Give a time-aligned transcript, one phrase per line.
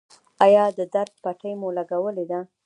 [0.45, 2.39] ایا د درد پټۍ مو لګولې ده؟